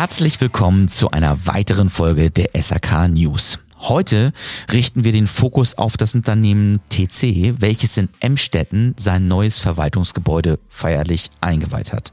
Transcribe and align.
Herzlich 0.00 0.40
willkommen 0.40 0.88
zu 0.88 1.10
einer 1.10 1.46
weiteren 1.46 1.90
Folge 1.90 2.30
der 2.30 2.48
SAK 2.58 3.08
News. 3.08 3.58
Heute 3.80 4.32
richten 4.72 5.04
wir 5.04 5.12
den 5.12 5.26
Fokus 5.26 5.76
auf 5.76 5.98
das 5.98 6.14
Unternehmen 6.14 6.80
TC, 6.88 7.60
welches 7.60 7.98
in 7.98 8.08
Emstetten 8.20 8.94
sein 8.98 9.28
neues 9.28 9.58
Verwaltungsgebäude 9.58 10.58
feierlich 10.70 11.28
eingeweiht 11.42 11.92
hat. 11.92 12.12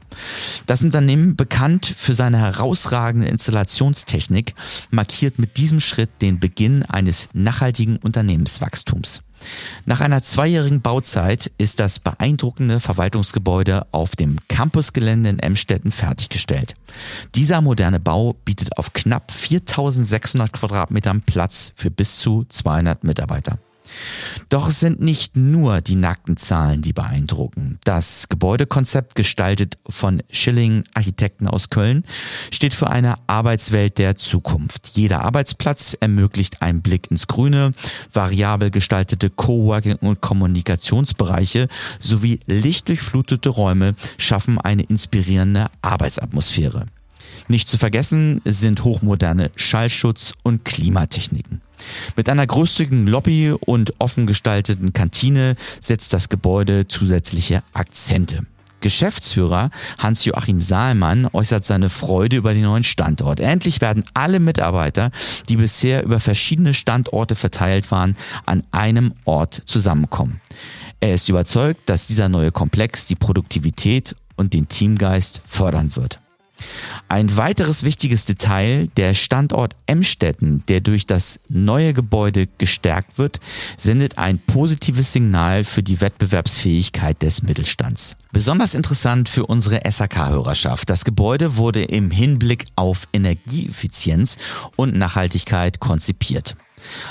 Das 0.66 0.82
Unternehmen, 0.82 1.34
bekannt 1.34 1.86
für 1.86 2.12
seine 2.12 2.36
herausragende 2.36 3.26
Installationstechnik, 3.28 4.54
markiert 4.90 5.38
mit 5.38 5.56
diesem 5.56 5.80
Schritt 5.80 6.10
den 6.20 6.40
Beginn 6.40 6.82
eines 6.82 7.30
nachhaltigen 7.32 7.96
Unternehmenswachstums. 7.96 9.22
Nach 9.86 10.00
einer 10.00 10.22
zweijährigen 10.22 10.82
Bauzeit 10.82 11.50
ist 11.58 11.80
das 11.80 11.98
beeindruckende 11.98 12.80
Verwaltungsgebäude 12.80 13.86
auf 13.92 14.16
dem 14.16 14.38
Campusgelände 14.48 15.30
in 15.30 15.38
Emstetten 15.38 15.92
fertiggestellt. 15.92 16.74
Dieser 17.34 17.60
moderne 17.60 18.00
Bau 18.00 18.34
bietet 18.44 18.76
auf 18.78 18.92
knapp 18.92 19.30
4600 19.30 20.52
Quadratmetern 20.52 21.22
Platz 21.22 21.72
für 21.76 21.90
bis 21.90 22.18
zu 22.18 22.44
200 22.48 23.04
Mitarbeiter. 23.04 23.58
Doch 24.48 24.68
es 24.68 24.80
sind 24.80 25.00
nicht 25.00 25.36
nur 25.36 25.80
die 25.80 25.96
nackten 25.96 26.36
Zahlen, 26.36 26.82
die 26.82 26.92
beeindrucken. 26.92 27.78
Das 27.84 28.28
Gebäudekonzept, 28.28 29.14
gestaltet 29.14 29.78
von 29.88 30.22
Schilling 30.30 30.84
Architekten 30.94 31.48
aus 31.48 31.70
Köln, 31.70 32.04
steht 32.52 32.74
für 32.74 32.88
eine 32.88 33.16
Arbeitswelt 33.26 33.98
der 33.98 34.14
Zukunft. 34.14 34.92
Jeder 34.94 35.22
Arbeitsplatz 35.22 35.96
ermöglicht 36.00 36.62
einen 36.62 36.82
Blick 36.82 37.10
ins 37.10 37.26
Grüne, 37.26 37.72
variabel 38.12 38.70
gestaltete 38.70 39.30
Coworking- 39.30 39.96
und 39.96 40.20
Kommunikationsbereiche 40.20 41.68
sowie 42.00 42.40
lichtdurchflutete 42.46 43.48
Räume 43.48 43.94
schaffen 44.16 44.58
eine 44.60 44.82
inspirierende 44.82 45.66
Arbeitsatmosphäre. 45.82 46.86
Nicht 47.48 47.68
zu 47.68 47.78
vergessen 47.78 48.42
sind 48.44 48.84
hochmoderne 48.84 49.50
Schallschutz- 49.56 50.34
und 50.42 50.66
Klimatechniken. 50.66 51.62
Mit 52.14 52.28
einer 52.28 52.46
großzügigen 52.46 53.06
Lobby 53.06 53.52
und 53.52 53.94
offen 53.98 54.26
gestalteten 54.26 54.92
Kantine 54.92 55.56
setzt 55.80 56.12
das 56.12 56.28
Gebäude 56.28 56.88
zusätzliche 56.88 57.62
Akzente. 57.72 58.46
Geschäftsführer 58.80 59.70
Hans-Joachim 59.98 60.60
Saalmann 60.60 61.28
äußert 61.32 61.64
seine 61.64 61.88
Freude 61.88 62.36
über 62.36 62.52
den 62.52 62.62
neuen 62.62 62.84
Standort. 62.84 63.40
Endlich 63.40 63.80
werden 63.80 64.04
alle 64.14 64.40
Mitarbeiter, 64.40 65.10
die 65.48 65.56
bisher 65.56 66.04
über 66.04 66.20
verschiedene 66.20 66.74
Standorte 66.74 67.34
verteilt 67.34 67.90
waren, 67.90 68.16
an 68.46 68.62
einem 68.70 69.14
Ort 69.24 69.62
zusammenkommen. 69.64 70.40
Er 71.00 71.14
ist 71.14 71.28
überzeugt, 71.28 71.88
dass 71.88 72.06
dieser 72.06 72.28
neue 72.28 72.52
Komplex 72.52 73.06
die 73.06 73.16
Produktivität 73.16 74.14
und 74.36 74.52
den 74.52 74.68
Teamgeist 74.68 75.40
fördern 75.46 75.96
wird. 75.96 76.20
Ein 77.08 77.36
weiteres 77.36 77.84
wichtiges 77.84 78.24
Detail, 78.24 78.88
der 78.96 79.14
Standort 79.14 79.74
Emstetten, 79.86 80.62
der 80.68 80.80
durch 80.80 81.06
das 81.06 81.38
neue 81.48 81.92
Gebäude 81.94 82.48
gestärkt 82.58 83.18
wird, 83.18 83.40
sendet 83.76 84.18
ein 84.18 84.38
positives 84.38 85.12
Signal 85.12 85.64
für 85.64 85.82
die 85.82 86.00
Wettbewerbsfähigkeit 86.00 87.22
des 87.22 87.42
Mittelstands. 87.42 88.16
Besonders 88.32 88.74
interessant 88.74 89.28
für 89.28 89.46
unsere 89.46 89.80
SAK-Hörerschaft. 89.90 90.90
Das 90.90 91.04
Gebäude 91.04 91.56
wurde 91.56 91.82
im 91.82 92.10
Hinblick 92.10 92.64
auf 92.76 93.08
Energieeffizienz 93.12 94.36
und 94.76 94.94
Nachhaltigkeit 94.94 95.80
konzipiert. 95.80 96.56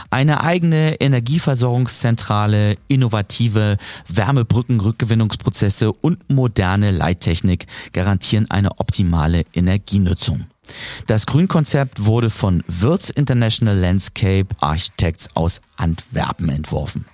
Eine 0.09 0.41
eigene 0.41 0.99
Energieversorgungszentrale, 0.99 2.77
innovative 2.87 3.77
Wärmebrückenrückgewinnungsprozesse 4.07 5.91
und 5.91 6.29
moderne 6.29 6.91
Leittechnik 6.91 7.67
garantieren 7.93 8.49
eine 8.49 8.79
optimale 8.79 9.43
Energienutzung. 9.53 10.45
Das 11.07 11.25
Grünkonzept 11.25 12.05
wurde 12.05 12.29
von 12.29 12.63
Wirtz 12.67 13.09
International 13.09 13.77
Landscape 13.77 14.47
Architects 14.59 15.29
aus 15.35 15.61
Antwerpen 15.77 16.49
entworfen. 16.49 17.05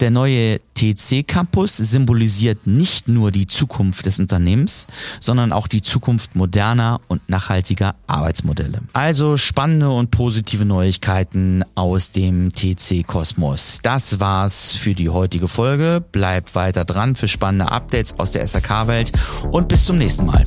Der 0.00 0.10
neue 0.10 0.60
TC 0.74 1.26
Campus 1.26 1.76
symbolisiert 1.76 2.66
nicht 2.66 3.08
nur 3.08 3.30
die 3.30 3.46
Zukunft 3.46 4.06
des 4.06 4.18
Unternehmens, 4.18 4.86
sondern 5.20 5.52
auch 5.52 5.68
die 5.68 5.82
Zukunft 5.82 6.36
moderner 6.36 7.00
und 7.08 7.28
nachhaltiger 7.28 7.94
Arbeitsmodelle. 8.06 8.80
Also 8.92 9.36
spannende 9.36 9.90
und 9.90 10.10
positive 10.10 10.64
Neuigkeiten 10.64 11.64
aus 11.74 12.12
dem 12.12 12.52
TC 12.54 13.06
Kosmos. 13.06 13.80
Das 13.82 14.20
war's 14.20 14.72
für 14.72 14.94
die 14.94 15.10
heutige 15.10 15.48
Folge. 15.48 16.02
Bleibt 16.12 16.54
weiter 16.54 16.84
dran 16.84 17.14
für 17.14 17.28
spannende 17.28 17.70
Updates 17.70 18.18
aus 18.18 18.32
der 18.32 18.46
SAK-Welt 18.46 19.12
und 19.50 19.68
bis 19.68 19.84
zum 19.84 19.98
nächsten 19.98 20.26
Mal. 20.26 20.46